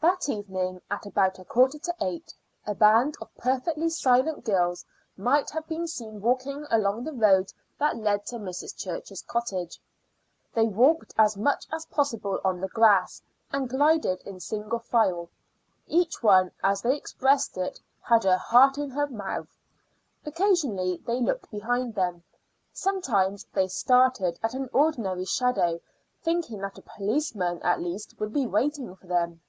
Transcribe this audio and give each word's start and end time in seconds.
That 0.00 0.28
evening 0.28 0.80
at 0.92 1.06
about 1.06 1.40
a 1.40 1.44
quarter 1.44 1.80
to 1.80 1.94
eight 2.00 2.32
a 2.64 2.72
band 2.72 3.16
of 3.20 3.34
perfectly 3.34 3.88
silent 3.90 4.44
girls 4.44 4.84
might 5.16 5.50
have 5.50 5.66
been 5.66 5.88
seen 5.88 6.20
walking 6.20 6.64
along 6.70 7.02
the 7.02 7.12
road 7.12 7.52
that 7.80 7.96
led 7.96 8.24
to 8.26 8.36
Mrs. 8.36 8.76
Church's 8.76 9.22
cottage. 9.22 9.80
They 10.54 10.66
walked 10.66 11.14
as 11.18 11.36
much 11.36 11.66
as 11.72 11.84
possible 11.86 12.38
on 12.44 12.60
the 12.60 12.68
grass, 12.68 13.20
and 13.50 13.68
glided 13.68 14.20
in 14.22 14.38
single 14.38 14.78
file. 14.78 15.30
Each 15.88 16.22
one, 16.22 16.52
as 16.62 16.80
they 16.80 16.96
expressed 16.96 17.58
it, 17.58 17.80
had 18.00 18.22
her 18.22 18.38
heart 18.38 18.78
in 18.78 18.90
her 18.90 19.08
mouth. 19.08 19.48
Occasionally 20.24 20.98
they 21.08 21.20
looked 21.20 21.50
behind 21.50 21.96
them; 21.96 22.22
sometimes 22.72 23.46
they 23.52 23.66
started 23.66 24.38
at 24.44 24.54
an 24.54 24.68
ordinary 24.72 25.24
shadow, 25.24 25.80
thinking 26.22 26.60
that 26.60 26.78
a 26.78 26.82
policeman 26.82 27.60
at 27.62 27.80
least 27.82 28.14
would 28.20 28.32
be 28.32 28.46
waiting 28.46 28.94
for 28.94 29.08
them. 29.08 29.40